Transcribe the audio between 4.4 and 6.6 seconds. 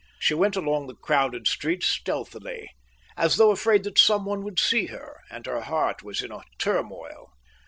would see her, and her heart was in a